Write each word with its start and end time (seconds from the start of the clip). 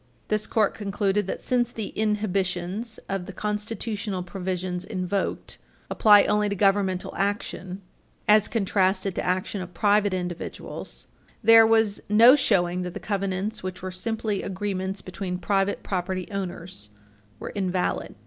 This 0.29 0.47
Court 0.47 0.73
concluded 0.73 1.27
that, 1.27 1.43
since 1.43 1.71
the 1.71 1.89
inhibitions 1.89 2.99
of 3.07 3.27
the 3.27 3.31
constitutional 3.31 4.23
provisions 4.23 4.83
invoked 4.83 5.59
apply 5.91 6.23
only 6.23 6.49
to 6.49 6.55
governmental 6.55 7.13
action, 7.15 7.83
as 8.27 8.47
contrasted 8.47 9.13
to 9.13 9.23
action 9.23 9.61
of 9.61 9.75
private 9.75 10.11
individuals, 10.15 11.05
there 11.43 11.67
was 11.67 12.01
no 12.09 12.35
showing 12.35 12.81
that 12.81 12.95
the 12.95 12.99
covenants, 12.99 13.61
which 13.61 13.83
were 13.83 13.91
simply 13.91 14.41
agreements 14.41 15.03
between 15.03 15.37
private 15.37 15.83
property 15.83 16.27
owners, 16.31 16.89
were 17.39 17.49
invalid. 17.51 18.15